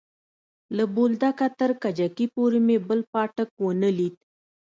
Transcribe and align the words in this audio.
له 0.75 0.83
بولدکه 0.95 1.47
تر 1.59 1.71
کجکي 1.83 2.25
پورې 2.35 2.59
مې 2.67 2.77
بل 2.87 2.99
پاټک 3.11 3.49
ونه 3.63 3.89
ليد. 3.97 4.15